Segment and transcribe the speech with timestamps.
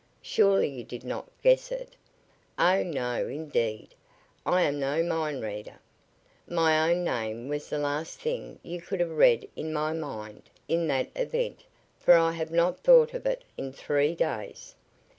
[0.23, 1.95] "Surely you did not guess it."
[2.57, 3.89] "Oh, no, indeed.
[4.47, 5.79] I am no mind reader."
[6.47, 10.87] "My own name was the last thing you could have read in my mind, in
[10.87, 11.65] that event,
[11.99, 14.73] for I have not thought of it in three days."